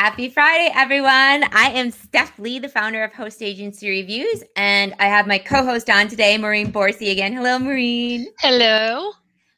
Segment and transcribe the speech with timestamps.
[0.00, 1.42] Happy Friday, everyone.
[1.52, 5.64] I am Steph Lee, the founder of Host Agency Reviews, and I have my co
[5.64, 7.32] host on today, Maureen Borsey, again.
[7.32, 8.28] Hello, Maureen.
[8.38, 9.10] Hello.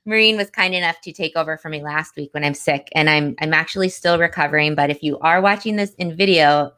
[0.07, 3.11] Maureen was kind enough to take over for me last week when I'm sick, and
[3.11, 4.75] I'm I'm actually still recovering.
[4.75, 6.73] But if you are watching this in video,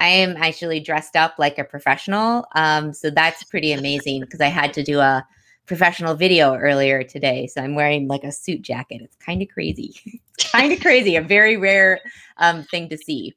[0.00, 2.44] I am actually dressed up like a professional.
[2.56, 5.24] Um, so that's pretty amazing because I had to do a
[5.66, 7.46] professional video earlier today.
[7.46, 9.02] So I'm wearing like a suit jacket.
[9.02, 9.94] It's kind of crazy.
[10.52, 11.16] kind of crazy.
[11.16, 12.00] A very rare
[12.38, 13.34] um, thing to see.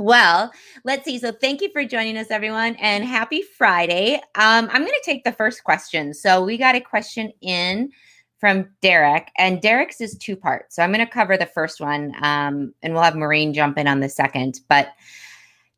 [0.00, 0.52] Well,
[0.84, 1.18] let's see.
[1.18, 4.14] So, thank you for joining us, everyone, and happy Friday.
[4.36, 6.14] Um, I'm going to take the first question.
[6.14, 7.90] So, we got a question in
[8.38, 10.76] from Derek, and Derek's is two parts.
[10.76, 13.88] So, I'm going to cover the first one, um, and we'll have Maureen jump in
[13.88, 14.60] on the second.
[14.68, 14.90] But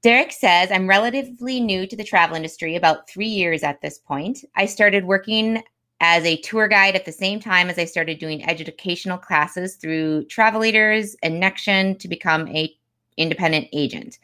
[0.02, 4.44] Derek says, I'm relatively new to the travel industry, about three years at this point.
[4.56, 5.62] I started working
[6.00, 10.24] as a tour guide at the same time as I started doing educational classes through
[10.24, 12.74] Travel Leaders and Nexion to become a
[13.18, 14.18] independent agent.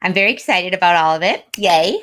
[0.00, 1.44] I'm very excited about all of it.
[1.58, 2.00] Yay.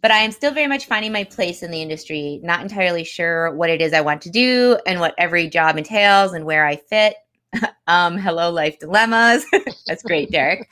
[0.00, 3.54] But I am still very much finding my place in the industry, not entirely sure
[3.54, 6.76] what it is I want to do and what every job entails and where I
[6.76, 7.16] fit.
[7.86, 9.44] um, hello, life dilemmas.
[9.86, 10.68] That's great, Derek.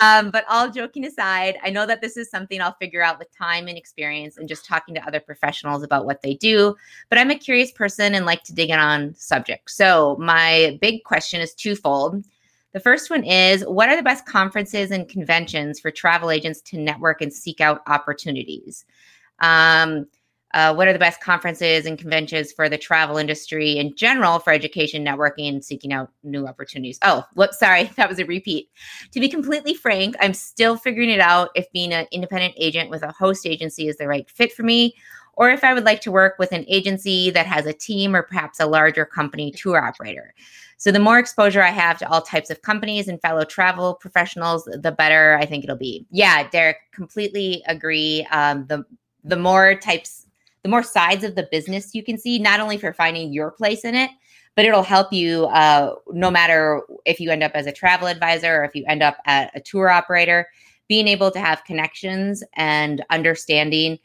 [0.00, 3.28] Um, but all joking aside, I know that this is something I'll figure out with
[3.36, 6.76] time and experience and just talking to other professionals about what they do.
[7.08, 9.74] But I'm a curious person and like to dig in on subjects.
[9.74, 12.24] So my big question is twofold.
[12.72, 16.78] The first one is What are the best conferences and conventions for travel agents to
[16.78, 18.84] network and seek out opportunities?
[19.40, 20.06] Um,
[20.52, 24.52] uh, what are the best conferences and conventions for the travel industry in general for
[24.52, 26.98] education, networking, and seeking out new opportunities?
[27.02, 28.68] Oh, whoops, sorry, that was a repeat.
[29.12, 33.02] To be completely frank, I'm still figuring it out if being an independent agent with
[33.02, 34.94] a host agency is the right fit for me,
[35.34, 38.22] or if I would like to work with an agency that has a team or
[38.22, 40.34] perhaps a larger company tour operator.
[40.78, 44.64] So, the more exposure I have to all types of companies and fellow travel professionals,
[44.64, 46.06] the better I think it'll be.
[46.10, 48.26] Yeah, Derek, completely agree.
[48.32, 48.84] Um, the
[49.22, 50.26] the more types
[50.62, 53.84] the more sides of the business you can see, not only for finding your place
[53.84, 54.10] in it,
[54.56, 58.60] but it'll help you uh, no matter if you end up as a travel advisor
[58.60, 60.48] or if you end up at a tour operator,
[60.88, 63.98] being able to have connections and understanding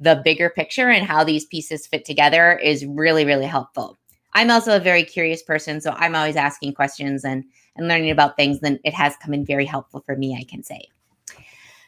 [0.00, 3.96] the bigger picture and how these pieces fit together is really, really helpful.
[4.34, 7.44] I'm also a very curious person, so I'm always asking questions and
[7.76, 8.60] and learning about things.
[8.60, 10.88] Then it has come in very helpful for me, I can say.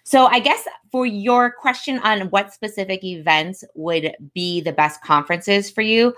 [0.04, 5.70] So, I guess for your question on what specific events would be the best conferences
[5.70, 6.15] for you,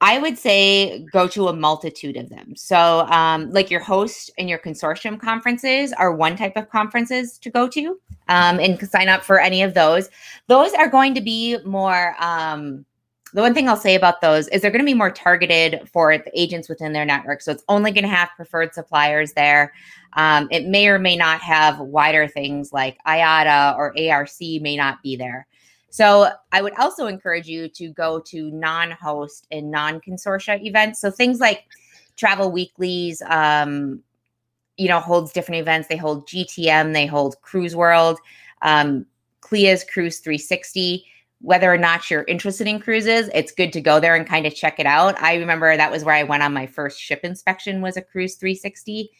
[0.00, 2.54] I would say go to a multitude of them.
[2.54, 7.50] So, um, like your host and your consortium conferences are one type of conferences to
[7.50, 10.08] go to um, and sign up for any of those.
[10.46, 12.14] Those are going to be more.
[12.20, 12.84] Um,
[13.38, 16.18] the one thing I'll say about those is they're going to be more targeted for
[16.18, 17.40] the agents within their network.
[17.40, 19.72] So it's only going to have preferred suppliers there.
[20.14, 25.00] Um, it may or may not have wider things like IATA or ARC may not
[25.04, 25.46] be there.
[25.88, 31.00] So I would also encourage you to go to non-host and non-consortia events.
[31.00, 31.62] So things like
[32.16, 34.02] Travel Weeklies, um,
[34.76, 35.86] you know, holds different events.
[35.86, 38.18] They hold GTM, they hold Cruise World,
[38.62, 39.06] um,
[39.42, 41.04] CLIA's Cruise 360
[41.40, 44.54] whether or not you're interested in cruises, it's good to go there and kind of
[44.54, 45.20] check it out.
[45.22, 48.34] I remember that was where I went on my first ship inspection was a cruise
[48.34, 49.10] 360.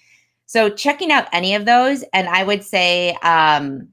[0.46, 3.88] So checking out any of those, and I would say um,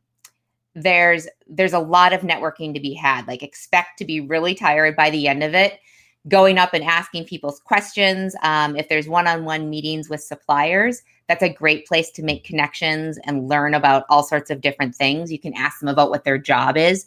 [0.74, 3.28] there's there's a lot of networking to be had.
[3.28, 5.80] Like expect to be really tired by the end of it.
[6.28, 8.36] Going up and asking people's questions.
[8.42, 13.48] Um, if there's one-on-one meetings with suppliers, that's a great place to make connections and
[13.48, 15.32] learn about all sorts of different things.
[15.32, 17.06] You can ask them about what their job is.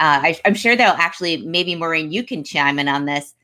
[0.00, 3.34] Uh, I, I'm sure they'll actually, maybe Maureen, you can chime in on this.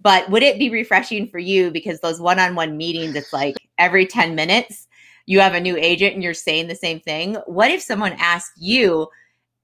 [0.00, 3.56] But would it be refreshing for you because those one on one meetings, it's like
[3.76, 4.88] every 10 minutes,
[5.26, 7.34] you have a new agent and you're saying the same thing.
[7.46, 9.08] What if someone asked you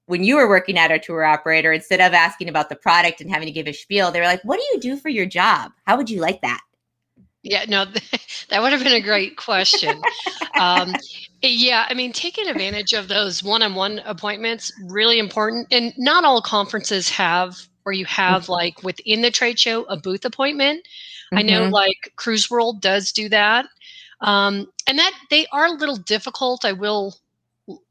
[0.07, 3.31] when you were working at a tour operator, instead of asking about the product and
[3.31, 5.73] having to give a spiel, they were like, What do you do for your job?
[5.87, 6.61] How would you like that?
[7.45, 7.85] Yeah, no,
[8.49, 10.01] that would have been a great question.
[10.59, 10.95] um,
[11.43, 17.11] yeah, I mean, taking advantage of those one-on-one appointments really important, and not all conferences
[17.11, 18.53] have, or you have mm-hmm.
[18.53, 20.85] like within the trade show a booth appointment.
[20.87, 21.39] Mm-hmm.
[21.39, 21.75] I know, mm-hmm.
[21.75, 23.67] like Cruise World does do that,
[24.23, 26.65] um, and that they are a little difficult.
[26.65, 27.15] I will,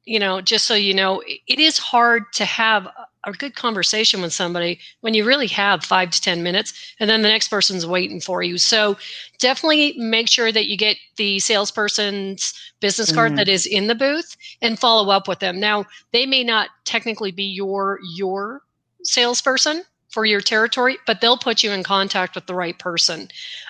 [0.04, 2.88] you know, just so you know, it is hard to have
[3.26, 7.22] a good conversation with somebody when you really have five to 10 minutes and then
[7.22, 8.58] the next person's waiting for you.
[8.58, 8.98] So
[9.40, 13.38] definitely make sure that you get the salesperson's business card mm-hmm.
[13.38, 15.60] that is in the booth and follow up with them.
[15.60, 18.62] Now, they may not technically be your, your
[19.04, 19.84] salesperson,
[20.14, 23.28] for your territory, but they'll put you in contact with the right person.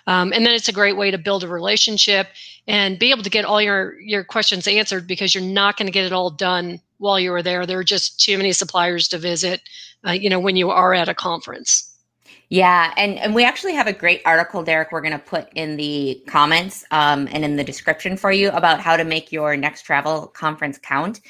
[0.07, 2.27] Um, and then it's a great way to build a relationship
[2.67, 5.91] and be able to get all your, your questions answered because you're not going to
[5.91, 7.65] get it all done while you were there.
[7.65, 9.61] There are just too many suppliers to visit,
[10.07, 11.89] uh, you know, when you are at a conference.
[12.49, 15.75] Yeah, and, and we actually have a great article, Derek, we're going to put in
[15.75, 19.83] the comments um, and in the description for you about how to make your next
[19.83, 21.21] travel conference count.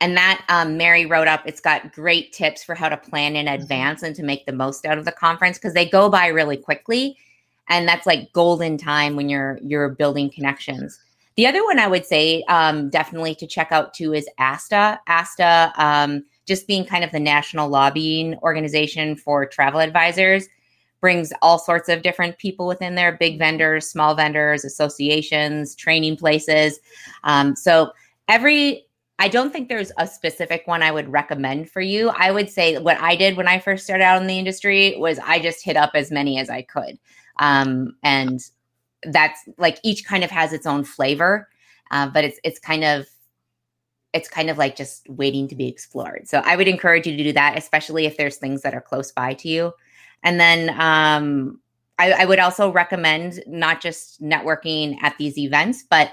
[0.00, 3.46] And that um, Mary wrote up, it's got great tips for how to plan in
[3.46, 3.60] mm-hmm.
[3.60, 6.56] advance and to make the most out of the conference because they go by really
[6.56, 7.16] quickly.
[7.68, 10.98] And that's like golden time when you're you're building connections.
[11.38, 14.98] The other one I would say um, definitely to check out too is ASTA.
[15.06, 20.48] ASTA, um, just being kind of the national lobbying organization for travel advisors,
[21.00, 26.80] brings all sorts of different people within there big vendors, small vendors, associations, training places.
[27.22, 27.92] Um, so
[28.26, 28.84] every
[29.20, 32.08] I don't think there's a specific one I would recommend for you.
[32.08, 35.20] I would say what I did when I first started out in the industry was
[35.20, 36.98] I just hit up as many as I could.
[37.38, 38.40] Um, and
[39.04, 41.48] that's like each kind of has its own flavor,
[41.90, 43.06] uh, but it's it's kind of
[44.12, 46.26] it's kind of like just waiting to be explored.
[46.26, 49.12] So I would encourage you to do that, especially if there's things that are close
[49.12, 49.72] by to you.
[50.22, 51.60] And then um,
[51.98, 56.12] I, I would also recommend not just networking at these events, but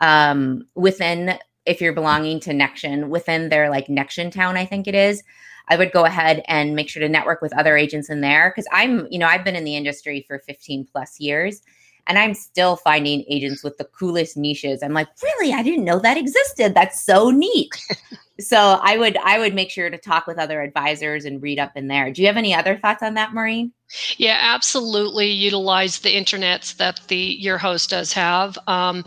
[0.00, 4.94] um, within if you're belonging to Nexion within their like Nexion town, I think it
[4.94, 5.22] is,
[5.68, 8.68] I would go ahead and make sure to network with other agents in there because
[8.72, 11.62] I'm, you know, I've been in the industry for 15 plus years
[12.06, 14.82] and I'm still finding agents with the coolest niches.
[14.82, 15.52] I'm like, really?
[15.52, 16.74] I didn't know that existed.
[16.74, 17.70] That's so neat.
[18.40, 21.72] so I would I would make sure to talk with other advisors and read up
[21.76, 22.10] in there.
[22.10, 23.72] Do you have any other thoughts on that, Maureen?
[24.16, 25.30] Yeah, absolutely.
[25.30, 28.58] Utilize the intranets that the your host does have.
[28.66, 29.04] Um,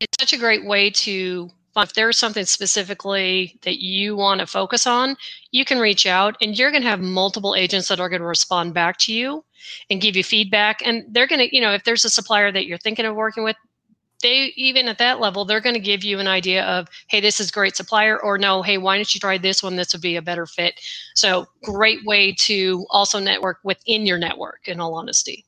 [0.00, 4.86] it's such a great way to if there's something specifically that you want to focus
[4.86, 5.16] on,
[5.52, 8.26] you can reach out and you're going to have multiple agents that are going to
[8.26, 9.44] respond back to you
[9.90, 10.80] and give you feedback.
[10.84, 13.44] And they're going to, you know, if there's a supplier that you're thinking of working
[13.44, 13.56] with,
[14.22, 17.40] they even at that level, they're going to give you an idea of, hey, this
[17.40, 19.76] is great supplier, or no, hey, why don't you try this one?
[19.76, 20.78] This would be a better fit.
[21.14, 25.46] So, great way to also network within your network, in all honesty.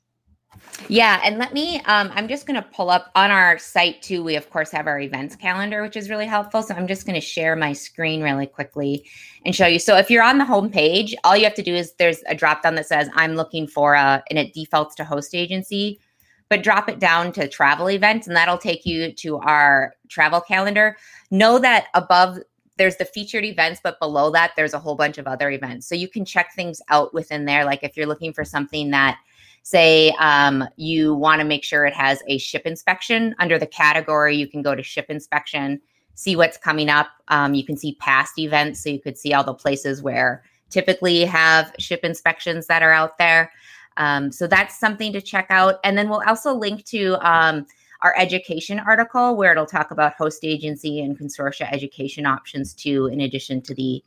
[0.88, 4.22] Yeah, and let me um I'm just going to pull up on our site too.
[4.22, 6.62] We of course have our events calendar which is really helpful.
[6.62, 9.06] So I'm just going to share my screen really quickly
[9.44, 9.78] and show you.
[9.78, 12.34] So if you're on the home page, all you have to do is there's a
[12.34, 16.00] drop down that says I'm looking for a and it defaults to host agency,
[16.48, 20.96] but drop it down to travel events and that'll take you to our travel calendar.
[21.30, 22.38] Know that above
[22.78, 25.86] there's the featured events, but below that there's a whole bunch of other events.
[25.86, 29.18] So you can check things out within there like if you're looking for something that
[29.62, 33.34] say um, you want to make sure it has a ship inspection.
[33.38, 35.80] Under the category you can go to ship inspection
[36.14, 37.08] see what's coming up.
[37.28, 41.24] Um, you can see past events so you could see all the places where typically
[41.24, 43.52] have ship inspections that are out there.
[43.96, 45.76] Um, so that's something to check out.
[45.84, 47.66] And then we'll also link to um,
[48.00, 53.20] our education article where it'll talk about host agency and consortia education options too in
[53.20, 54.02] addition to the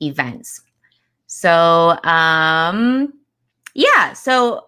[0.00, 0.62] events.
[1.26, 3.12] So um
[3.74, 4.66] yeah so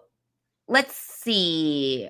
[0.69, 2.07] let's see.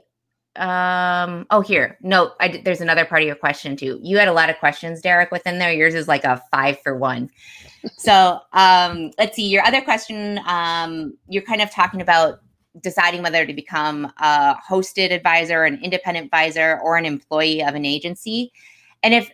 [0.55, 1.97] Um, oh, here.
[2.01, 3.99] No, I, there's another part of your question too.
[4.03, 5.71] You had a lot of questions, Derek, within there.
[5.71, 7.29] Yours is like a five for one.
[7.97, 9.47] so um, let's see.
[9.47, 12.41] Your other question, um, you're kind of talking about
[12.81, 17.85] deciding whether to become a hosted advisor, an independent advisor, or an employee of an
[17.85, 18.51] agency.
[19.01, 19.31] And if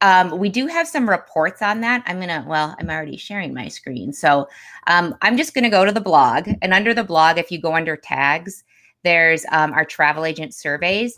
[0.00, 2.02] um, we do have some reports on that.
[2.06, 4.12] I'm gonna, well, I'm already sharing my screen.
[4.12, 4.48] So
[4.86, 6.48] um, I'm just gonna go to the blog.
[6.62, 8.64] And under the blog, if you go under tags,
[9.02, 11.16] there's um, our travel agent surveys.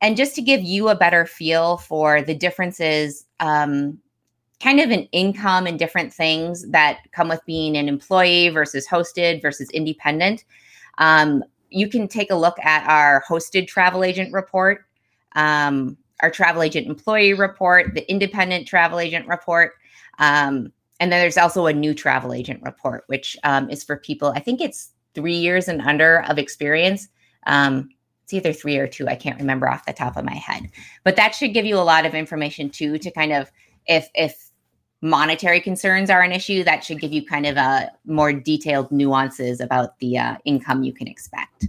[0.00, 3.98] And just to give you a better feel for the differences, um,
[4.62, 9.42] kind of an income and different things that come with being an employee versus hosted
[9.42, 10.44] versus independent,
[10.98, 14.84] um, you can take a look at our hosted travel agent report.
[15.36, 19.72] Um, our travel agent employee report, the independent travel agent report.
[20.18, 24.32] Um, and then there's also a new travel agent report, which um, is for people,
[24.34, 27.08] I think it's three years and under of experience.
[27.46, 27.88] Um,
[28.24, 29.08] it's either three or two.
[29.08, 30.70] I can't remember off the top of my head.
[31.04, 33.50] But that should give you a lot of information too to kind of,
[33.86, 34.50] if, if,
[35.02, 39.60] monetary concerns are an issue that should give you kind of a more detailed nuances
[39.60, 41.66] about the uh, income you can expect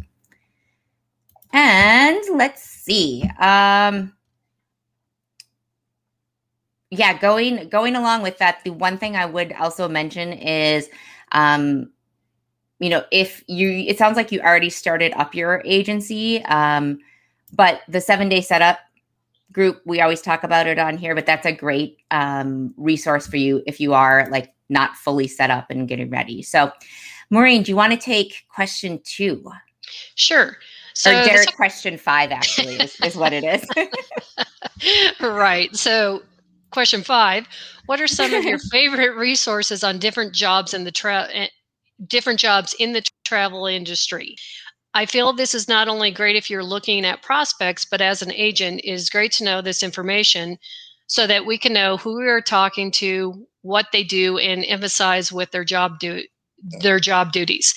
[1.53, 4.13] and let's see um
[6.92, 10.90] yeah, going going along with that, the one thing I would also mention is
[11.32, 11.90] um
[12.80, 17.00] you know, if you it sounds like you already started up your agency um
[17.54, 18.80] but the 7-day setup
[19.52, 23.38] group we always talk about it on here, but that's a great um resource for
[23.38, 26.42] you if you are like not fully set up and getting ready.
[26.44, 26.72] So
[27.30, 29.50] Maureen, do you want to take question two?
[30.16, 30.58] Sure.
[30.94, 33.66] So or Derek, question five actually is, is what it is.
[35.22, 35.74] right.
[35.76, 36.22] So
[36.72, 37.48] question five:
[37.86, 41.48] What are some of your favorite resources on different jobs in the tra- eh,
[42.08, 44.36] different jobs in the travel industry?
[44.94, 48.32] I feel this is not only great if you're looking at prospects, but as an
[48.32, 50.58] agent, it is great to know this information
[51.08, 55.32] so that we can know who we are talking to, what they do, and emphasize
[55.32, 56.24] with their job do
[56.82, 57.74] their job duties.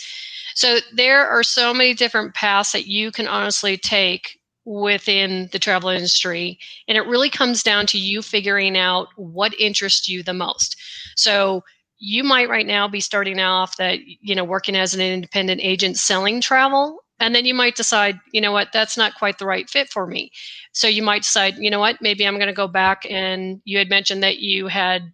[0.55, 5.89] So there are so many different paths that you can honestly take within the travel
[5.89, 10.77] industry and it really comes down to you figuring out what interests you the most
[11.17, 11.63] so
[11.99, 15.97] you might right now be starting off that you know working as an independent agent
[15.97, 19.71] selling travel and then you might decide, you know what, that's not quite the right
[19.71, 20.31] fit for me.
[20.73, 23.07] So you might decide, you know what, maybe I'm going to go back.
[23.09, 25.13] And you had mentioned that you had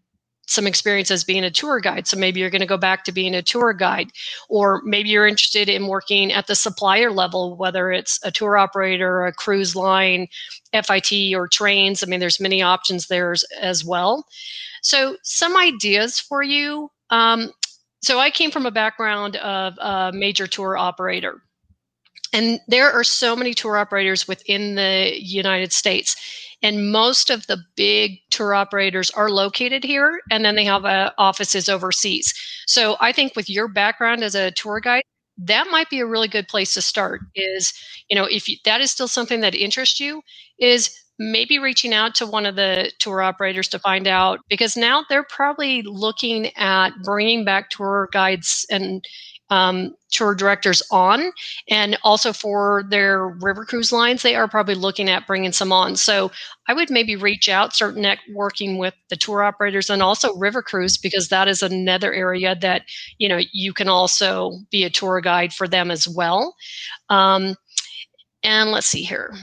[0.50, 2.06] some experience as being a tour guide.
[2.06, 4.10] So maybe you're going to go back to being a tour guide,
[4.48, 9.26] or maybe you're interested in working at the supplier level, whether it's a tour operator,
[9.26, 10.26] a cruise line,
[10.72, 12.02] FIT, or trains.
[12.02, 14.26] I mean, there's many options there as well.
[14.82, 16.90] So some ideas for you.
[17.10, 17.52] Um,
[18.02, 21.42] so I came from a background of a major tour operator.
[22.32, 26.16] And there are so many tour operators within the United States.
[26.62, 31.10] And most of the big tour operators are located here, and then they have uh,
[31.16, 32.34] offices overseas.
[32.66, 35.02] So I think with your background as a tour guide,
[35.38, 37.22] that might be a really good place to start.
[37.34, 37.72] Is
[38.08, 40.22] you know if you, that is still something that interests you,
[40.58, 45.04] is maybe reaching out to one of the tour operators to find out because now
[45.08, 49.04] they're probably looking at bringing back tour guides and
[49.50, 51.32] um, tour directors on.
[51.68, 55.96] And also for their river cruise lines, they are probably looking at bringing some on.
[55.96, 56.30] So
[56.68, 60.96] I would maybe reach out, start networking with the tour operators and also river cruise
[60.96, 62.82] because that is another area that,
[63.18, 66.54] you know, you can also be a tour guide for them as well.
[67.08, 67.56] Um,
[68.42, 69.34] and let's see here.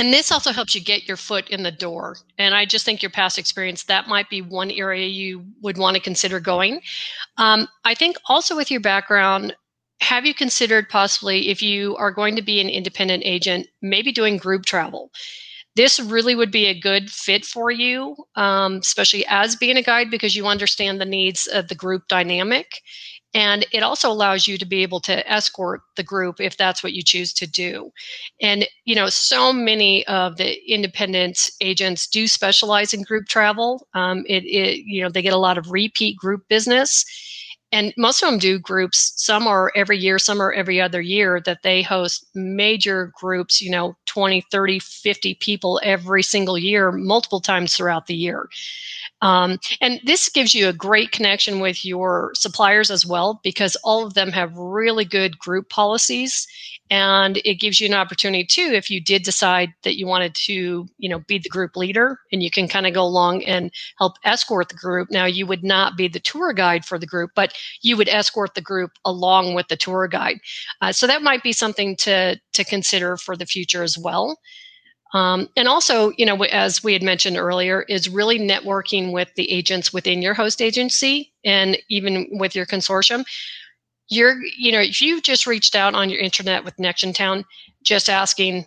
[0.00, 2.16] And this also helps you get your foot in the door.
[2.38, 5.94] And I just think your past experience, that might be one area you would want
[5.94, 6.80] to consider going.
[7.36, 9.54] Um, I think also with your background,
[10.00, 14.38] have you considered possibly if you are going to be an independent agent, maybe doing
[14.38, 15.10] group travel?
[15.76, 20.10] This really would be a good fit for you, um, especially as being a guide
[20.10, 22.80] because you understand the needs of the group dynamic
[23.34, 26.92] and it also allows you to be able to escort the group if that's what
[26.92, 27.92] you choose to do.
[28.40, 33.86] And, you know, so many of the independent agents do specialize in group travel.
[33.94, 37.04] Um, it, it, you know, they get a lot of repeat group business.
[37.72, 39.12] And most of them do groups.
[39.16, 43.70] Some are every year, some are every other year that they host major groups, you
[43.70, 48.48] know, 20, 30, 50 people every single year, multiple times throughout the year.
[49.22, 54.06] Um, and this gives you a great connection with your suppliers as well, because all
[54.06, 56.46] of them have really good group policies.
[56.90, 60.88] And it gives you an opportunity too, if you did decide that you wanted to,
[60.98, 64.14] you know, be the group leader and you can kind of go along and help
[64.24, 65.08] escort the group.
[65.08, 68.54] Now you would not be the tour guide for the group, but you would escort
[68.54, 70.40] the group along with the tour guide.
[70.82, 74.36] Uh, so that might be something to, to consider for the future as well.
[75.12, 79.50] Um, and also, you know, as we had mentioned earlier, is really networking with the
[79.50, 83.24] agents within your host agency and even with your consortium.
[84.10, 87.44] You're, you know, if you've just reached out on your intranet with Nexion Town,
[87.82, 88.66] just asking,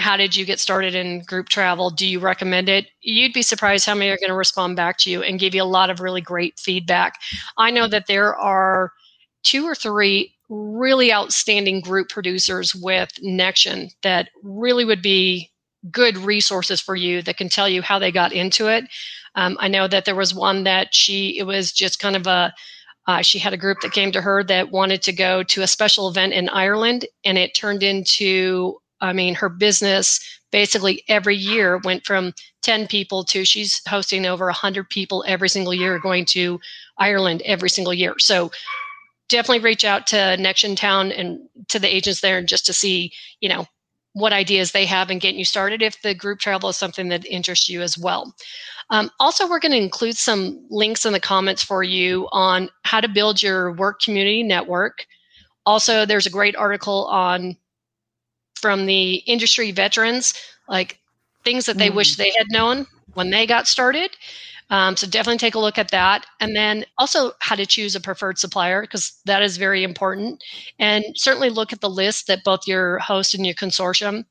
[0.00, 1.90] how did you get started in group travel?
[1.90, 2.88] Do you recommend it?
[3.02, 5.62] You'd be surprised how many are going to respond back to you and give you
[5.62, 7.20] a lot of really great feedback.
[7.56, 8.92] I know that there are
[9.42, 15.50] two or three really outstanding group producers with Nexion that really would be
[15.90, 18.84] good resources for you that can tell you how they got into it.
[19.36, 22.52] Um, I know that there was one that she, it was just kind of a,
[23.06, 25.66] uh, she had a group that came to her that wanted to go to a
[25.66, 30.20] special event in Ireland, and it turned into, I mean, her business
[30.52, 35.72] basically every year went from 10 people to she's hosting over 100 people every single
[35.72, 36.60] year going to
[36.98, 38.14] Ireland every single year.
[38.18, 38.50] So
[39.28, 43.12] definitely reach out to Nexion Town and to the agents there and just to see,
[43.40, 43.66] you know,
[44.12, 47.24] what ideas they have and getting you started if the group travel is something that
[47.26, 48.34] interests you as well.
[48.90, 53.00] Um, also, we're going to include some links in the comments for you on how
[53.00, 55.06] to build your work community network.
[55.64, 57.56] Also, there's a great article on
[58.56, 60.34] from the industry veterans,
[60.68, 60.98] like
[61.44, 61.94] things that they mm.
[61.94, 64.10] wish they had known when they got started.
[64.70, 66.26] Um, so definitely take a look at that.
[66.38, 70.42] And then also how to choose a preferred supplier, because that is very important.
[70.78, 74.24] And certainly look at the list that both your host and your consortium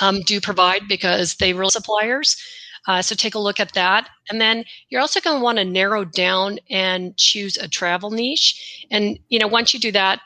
[0.00, 2.36] um, do provide because they real suppliers.
[2.86, 4.08] Uh, so take a look at that.
[4.28, 8.86] And then you're also going to want to narrow down and choose a travel niche.
[8.90, 10.20] And, you know, once you do that,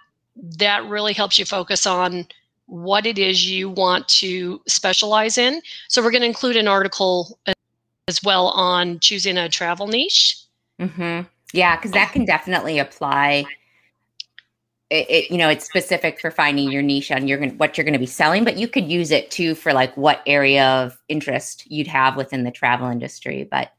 [0.59, 2.27] that really helps you focus on
[2.65, 5.61] what it is you want to specialize in.
[5.89, 7.39] So we're going to include an article
[8.09, 10.39] as well on choosing a travel niche.
[10.81, 11.27] Mm-hmm.
[11.53, 13.45] Yeah, because that can definitely apply.
[14.89, 17.93] It, it, you know it's specific for finding your niche on your what you're going
[17.93, 21.69] to be selling, but you could use it too for like what area of interest
[21.69, 23.49] you'd have within the travel industry.
[23.51, 23.73] But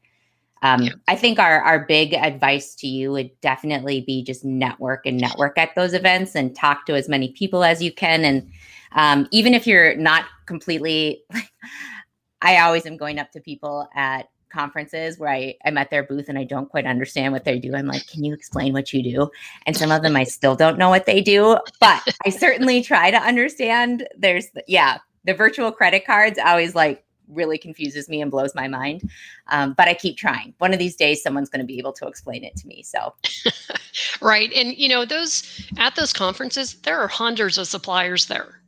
[0.60, 0.92] um, yeah.
[1.06, 5.56] I think our our big advice to you would definitely be just network and network
[5.56, 8.24] at those events and talk to as many people as you can.
[8.24, 8.50] And
[8.92, 11.22] um, even if you're not completely,
[12.42, 16.28] I always am going up to people at conferences where I, I'm at their booth
[16.28, 17.74] and I don't quite understand what they do.
[17.74, 19.30] I'm like, can you explain what you do?
[19.66, 23.10] And some of them I still don't know what they do, but I certainly try
[23.10, 24.08] to understand.
[24.16, 29.08] There's, yeah, the virtual credit cards always like really confuses me and blows my mind.
[29.48, 30.54] Um, but I keep trying.
[30.58, 32.82] One of these days, someone's going to be able to explain it to me.
[32.82, 33.14] So,
[34.22, 34.50] right.
[34.54, 38.60] And, you know, those at those conferences, there are hundreds of suppliers there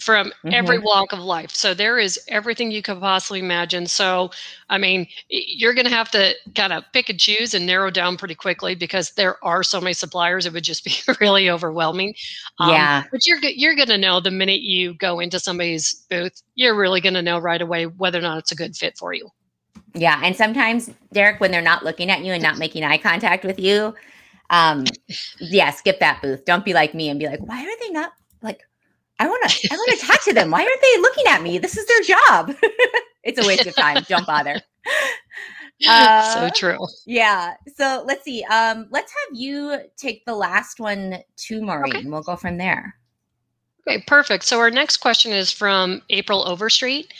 [0.00, 0.54] from mm-hmm.
[0.54, 1.50] every walk of life.
[1.50, 3.86] So there is everything you could possibly imagine.
[3.86, 4.30] So,
[4.70, 8.16] I mean, you're going to have to kind of pick and choose and narrow down
[8.16, 10.46] pretty quickly because there are so many suppliers.
[10.46, 12.14] It would just be really overwhelming.
[12.58, 13.04] Um, yeah.
[13.10, 17.00] But you're you're going to know the minute you go into somebody's booth, you're really
[17.00, 19.28] going to know right away whether or not it's a good fit for you.
[19.94, 23.44] Yeah, and sometimes Derek, when they're not looking at you and not making eye contact
[23.44, 23.94] with you,
[24.50, 24.84] um,
[25.40, 26.44] yeah, skip that booth.
[26.44, 28.60] Don't be like me and be like, why are they not like
[29.20, 30.50] I want to I want to talk to them.
[30.50, 31.58] Why aren't they looking at me?
[31.58, 32.56] This is their job.
[33.22, 34.04] it's a waste of time.
[34.08, 34.60] Don't bother.
[35.88, 36.76] Uh, so true.
[37.06, 37.54] Yeah.
[37.74, 38.44] So let's see.
[38.44, 41.96] Um, let's have you take the last one to Maureen.
[41.96, 42.06] Okay.
[42.06, 42.94] We'll go from there.
[43.88, 44.44] Okay, perfect.
[44.44, 47.14] So our next question is from April Overstreet.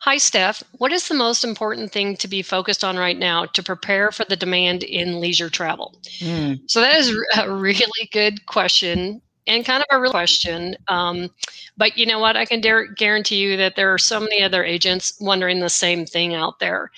[0.00, 0.60] Hi, Steph.
[0.78, 4.24] What is the most important thing to be focused on right now to prepare for
[4.24, 5.96] the demand in leisure travel?
[6.18, 6.68] Mm.
[6.68, 10.76] So that is a really good question and kind of a real question.
[10.88, 11.30] Um,
[11.76, 12.36] but you know what?
[12.36, 16.06] I can dare, guarantee you that there are so many other agents wondering the same
[16.06, 16.90] thing out there.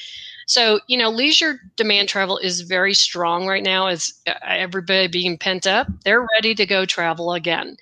[0.46, 5.38] So, you know, leisure demand travel is very strong right now as uh, everybody being
[5.38, 5.86] pent up.
[6.04, 7.76] They're ready to go travel again.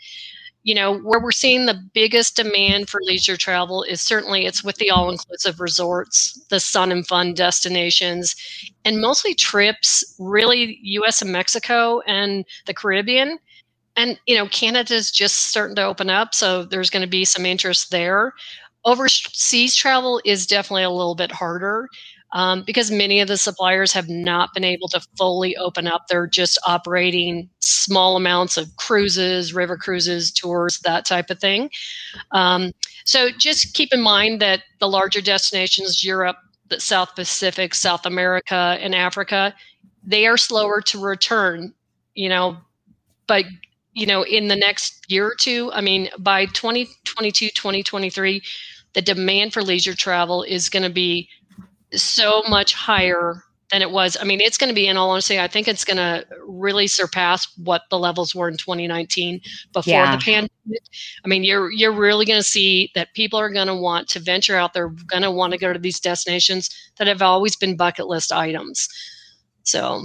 [0.63, 4.77] You know, where we're seeing the biggest demand for leisure travel is certainly it's with
[4.77, 8.37] the all-inclusive resorts, the sun and fun destinations,
[8.85, 13.39] and mostly trips really US and Mexico and the Caribbean
[14.01, 17.47] and you know canada's just starting to open up so there's going to be some
[17.47, 18.33] interest there.
[18.85, 21.87] Overseas travel is definitely a little bit harder
[22.33, 26.07] um, because many of the suppliers have not been able to fully open up.
[26.09, 31.71] They're just operating small amounts of cruises river cruises tours that type of thing.
[32.33, 32.73] Um,
[33.05, 36.37] so just keep in mind that the larger destinations europe
[36.69, 39.55] the south pacific south america and africa
[40.05, 41.73] they are slower to return
[42.15, 42.57] you know
[43.27, 43.45] but
[43.93, 48.43] you know, in the next year or two, I mean, by 2022, 2023,
[48.93, 51.29] the demand for leisure travel is going to be
[51.93, 54.17] so much higher than it was.
[54.21, 56.87] I mean, it's going to be, in all honesty, I think it's going to really
[56.87, 59.41] surpass what the levels were in 2019
[59.73, 60.17] before yeah.
[60.17, 60.51] the pandemic.
[61.25, 64.21] I mean, you're you're really going to see that people are going to want to
[64.21, 64.73] venture out.
[64.73, 68.33] They're going to want to go to these destinations that have always been bucket list
[68.33, 68.89] items.
[69.63, 70.05] So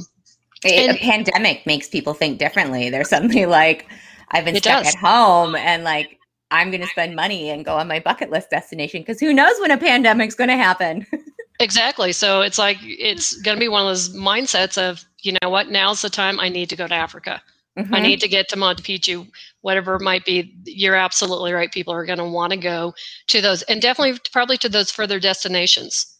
[0.66, 2.90] it, and, a pandemic makes people think differently.
[2.90, 3.88] They're suddenly like,
[4.32, 4.96] I've been stuck does.
[4.96, 6.20] at home and like
[6.52, 9.60] I'm going to spend money and go on my bucket list destination because who knows
[9.60, 11.06] when a pandemic's going to happen.
[11.60, 12.12] exactly.
[12.12, 15.70] So it's like it's going to be one of those mindsets of, you know what,
[15.70, 17.42] now's the time I need to go to Africa.
[17.78, 17.94] Mm-hmm.
[17.94, 19.28] I need to get to Machu Picchu,
[19.62, 20.56] whatever it might be.
[20.64, 21.72] You're absolutely right.
[21.72, 22.94] People are going to want to go
[23.28, 26.15] to those and definitely probably to those further destinations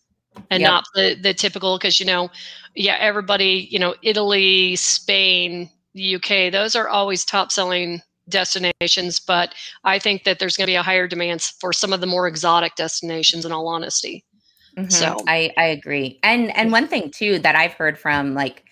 [0.50, 0.70] and yep.
[0.70, 2.30] not the, the typical because you know
[2.76, 9.54] yeah everybody you know italy spain the uk those are always top selling destinations but
[9.84, 12.28] i think that there's going to be a higher demand for some of the more
[12.28, 14.24] exotic destinations in all honesty
[14.78, 14.90] mm-hmm.
[14.90, 18.64] so i i agree and and one thing too that i've heard from like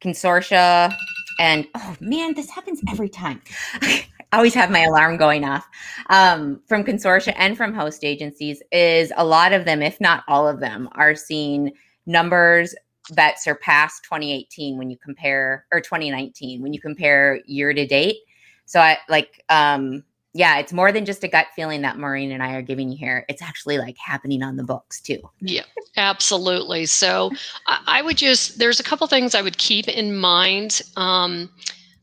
[0.00, 0.94] consortia
[1.38, 3.40] and oh man this happens every time
[4.36, 5.66] always have my alarm going off
[6.10, 10.46] um, from consortia and from host agencies is a lot of them if not all
[10.46, 11.72] of them are seeing
[12.06, 12.74] numbers
[13.12, 18.16] that surpass 2018 when you compare or 2019 when you compare year to date.
[18.64, 22.42] So i like um yeah it's more than just a gut feeling that maureen and
[22.42, 23.24] i are giving you here.
[23.28, 25.20] It's actually like happening on the books too.
[25.40, 25.62] Yeah
[25.96, 26.86] absolutely.
[26.86, 27.30] So
[27.66, 30.82] I, I would just there's a couple things i would keep in mind.
[30.96, 31.50] Um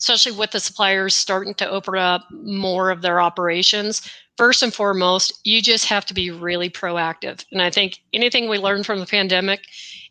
[0.04, 4.02] especially with the suppliers starting to open up more of their operations.
[4.36, 7.46] first and foremost, you just have to be really proactive.
[7.52, 9.62] And I think anything we learned from the pandemic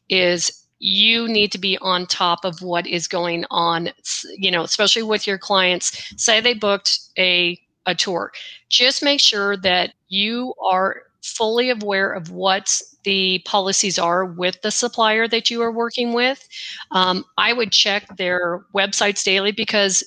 [0.08, 3.90] is you need to be on top of what is going on,
[4.36, 6.14] you know, especially with your clients.
[6.16, 8.32] Say they booked a, a tour.
[8.70, 14.70] Just make sure that you are fully aware of what the policies are with the
[14.70, 16.46] supplier that you are working with.
[16.90, 20.04] Um, I would check their websites daily because,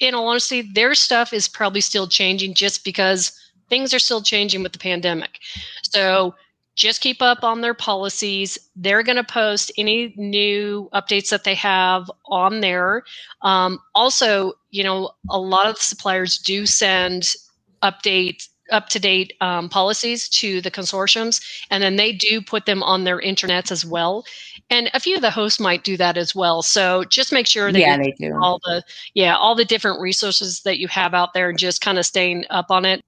[0.00, 3.32] in all honesty, their stuff is probably still changing just because
[3.68, 5.38] things are still changing with the pandemic.
[5.82, 6.34] So
[6.76, 8.58] just keep up on their policies.
[8.74, 13.04] They're going to post any new updates that they have on there.
[13.42, 17.34] Um, also, you know, a lot of suppliers do send
[17.82, 22.82] update up to date um, policies to the consortiums, and then they do put them
[22.82, 24.24] on their intranets as well.
[24.70, 26.62] And a few of the hosts might do that as well.
[26.62, 28.82] So just make sure that yeah, they do all the
[29.14, 32.44] yeah all the different resources that you have out there, and just kind of staying
[32.50, 33.04] up on it.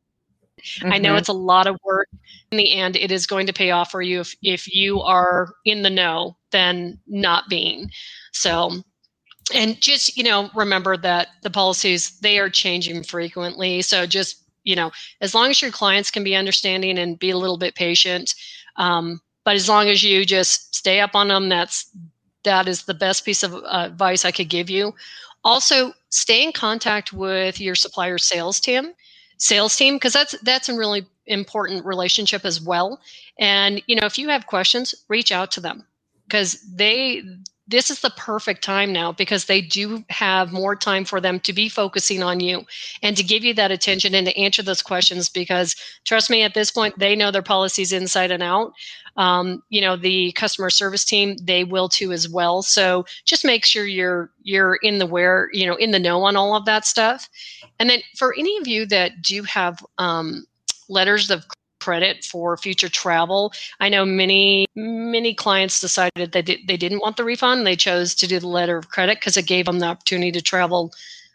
[0.61, 0.92] Mm-hmm.
[0.92, 1.18] I know mm-hmm.
[1.18, 2.09] it's a lot of work.
[2.51, 5.55] In the end, it is going to pay off for you if if you are
[5.64, 7.90] in the know than not being.
[8.33, 8.83] So
[9.55, 14.77] and just you know remember that the policies they are changing frequently so just you
[14.77, 18.35] know as long as your clients can be understanding and be a little bit patient
[18.77, 21.90] um, but as long as you just stay up on them that's
[22.44, 24.94] that is the best piece of uh, advice i could give you.
[25.44, 28.92] Also stay in contact with your supplier sales team
[29.38, 33.01] sales team because that's that's a really important relationship as well.
[33.38, 35.85] And you know if you have questions reach out to them
[36.27, 37.22] because they
[37.68, 41.53] this is the perfect time now because they do have more time for them to
[41.53, 42.64] be focusing on you
[43.03, 46.55] and to give you that attention and to answer those questions because trust me at
[46.55, 48.72] this point they know their policies inside and out.
[49.16, 52.62] Um, you know the customer service team they will too as well.
[52.62, 56.37] So just make sure you're you're in the where you know in the know on
[56.37, 57.29] all of that stuff.
[57.79, 60.46] And then for any of you that do have um,
[60.88, 61.44] letters of
[61.82, 63.52] credit for future travel.
[63.80, 67.66] I know many many clients decided that they didn't want the refund.
[67.66, 70.40] They chose to do the letter of credit because it gave them the opportunity to
[70.40, 70.92] travel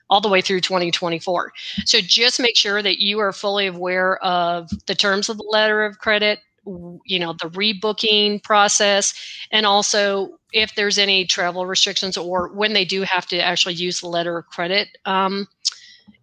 [0.10, 1.52] all the way through 2024.
[1.86, 5.84] So just make sure that you are fully aware of the terms of the letter
[5.84, 6.40] of credit,
[7.06, 9.14] you know, the rebooking process,
[9.52, 14.00] and also if there's any travel restrictions or when they do have to actually use
[14.00, 14.88] the letter of credit.
[15.06, 15.48] Um,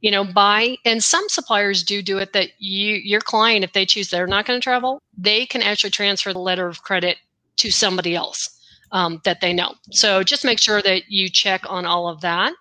[0.01, 3.87] you know buy and some suppliers do do it that you your client if they
[3.87, 7.17] choose they're not going to travel they can actually transfer the letter of credit
[7.57, 8.51] to somebody else
[8.93, 9.75] um, that they know.
[9.91, 12.53] So just make sure that you check on all of that.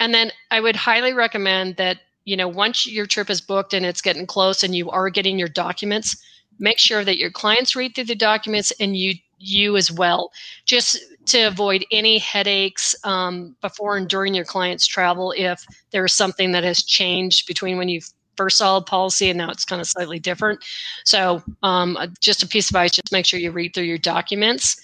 [0.00, 3.86] And then i would highly recommend that you know once your trip is booked and
[3.86, 6.16] it's getting close and you are getting your documents
[6.58, 10.30] make sure that your clients read through the documents and you you as well.
[10.64, 16.52] Just to avoid any headaches um, before and during your client's travel if there's something
[16.52, 18.00] that has changed between when you
[18.36, 20.64] first saw a policy and now it's kind of slightly different.
[21.04, 23.98] So um, uh, just a piece of advice, just make sure you read through your
[23.98, 24.80] documents.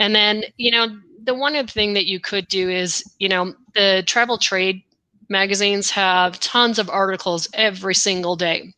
[0.00, 3.54] And then, you know, the one other thing that you could do is, you know,
[3.74, 4.82] the travel trade
[5.28, 8.72] magazines have tons of articles every single day.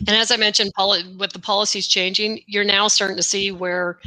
[0.00, 0.72] And as I mentioned,
[1.18, 3.98] with the policies changing, you're now starting to see where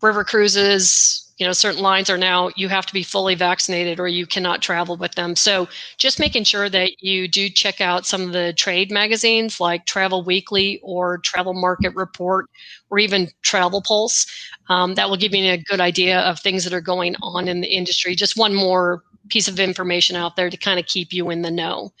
[0.00, 4.08] river cruises, you know certain lines are now you have to be fully vaccinated or
[4.08, 5.36] you cannot travel with them.
[5.36, 9.86] So just making sure that you do check out some of the trade magazines like
[9.86, 12.46] travel weekly or travel market report
[12.90, 14.26] or even travel pulse.
[14.68, 17.60] Um, that will give you a good idea of things that are going on in
[17.60, 18.14] the industry.
[18.14, 21.50] Just one more piece of information out there to kind of keep you in the
[21.50, 21.92] know.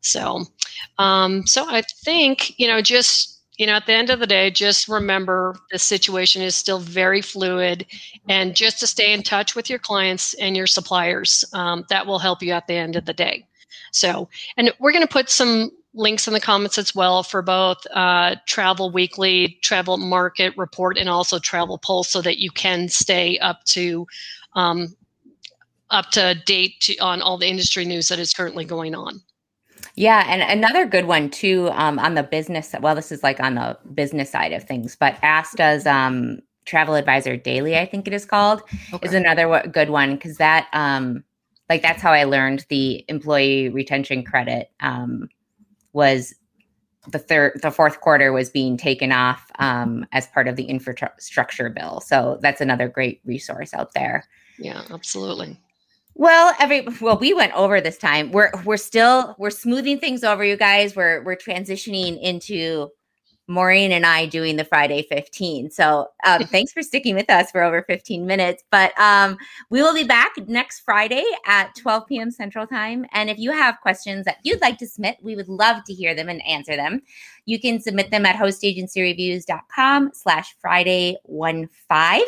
[0.00, 0.44] So
[0.98, 4.50] um, so i think you know just you know, at the end of the day,
[4.50, 7.84] just remember the situation is still very fluid
[8.28, 11.44] and just to stay in touch with your clients and your suppliers.
[11.52, 13.44] Um, that will help you at the end of the day.
[13.90, 17.78] So, and we're going to put some links in the comments as well for both
[17.92, 23.38] uh, Travel Weekly, Travel Market Report, and also Travel Pulse so that you can stay
[23.38, 24.06] up to
[24.54, 24.94] um,
[25.90, 29.20] up to date to, on all the industry news that is currently going on.
[29.98, 32.72] Yeah, and another good one too um, on the business.
[32.80, 37.36] Well, this is like on the business side of things, but ASTA's um, Travel Advisor
[37.36, 38.62] Daily, I think it is called,
[38.94, 39.04] okay.
[39.04, 41.24] is another w- good one because that, um,
[41.68, 45.28] like, that's how I learned the employee retention credit um,
[45.92, 46.32] was
[47.08, 51.70] the third, the fourth quarter was being taken off um, as part of the infrastructure
[51.70, 52.00] bill.
[52.02, 54.22] So that's another great resource out there.
[54.60, 55.58] Yeah, absolutely.
[56.18, 58.32] Well, every well, we went over this time.
[58.32, 60.96] We're we're still we're smoothing things over, you guys.
[60.96, 62.88] We're we're transitioning into
[63.48, 65.70] Maureen and I doing the Friday 15.
[65.70, 68.62] So um, thanks for sticking with us for over 15 minutes.
[68.70, 69.36] But um,
[69.70, 72.30] we will be back next Friday at 12 p.m.
[72.30, 73.06] Central Time.
[73.12, 76.14] And if you have questions that you'd like to submit, we would love to hear
[76.14, 77.02] them and answer them.
[77.46, 82.26] You can submit them at hostagencyreviews.com slash Friday 15.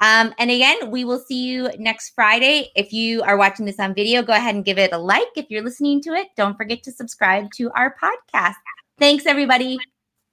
[0.00, 2.70] Um, and again, we will see you next Friday.
[2.76, 5.26] If you are watching this on video, go ahead and give it a like.
[5.34, 8.54] If you're listening to it, don't forget to subscribe to our podcast.
[8.98, 9.78] Thanks, everybody.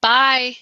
[0.07, 0.55] Bye.